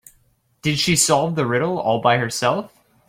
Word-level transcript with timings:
Did 0.63 0.79
she 0.79 0.95
solve 0.95 1.35
the 1.35 1.45
riddle 1.45 1.77
all 1.77 2.01
by 2.01 2.17
herself? 2.17 2.73